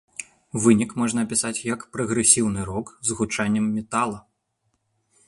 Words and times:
Вынік 0.63 0.93
можна 1.01 1.25
апісаць 1.27 1.65
як 1.73 1.85
прагрэсіўны 1.97 2.61
рок 2.71 2.87
з 3.11 3.19
гучаннем 3.21 3.65
метала. 3.75 4.17